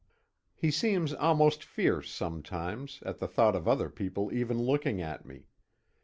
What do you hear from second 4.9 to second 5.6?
at me.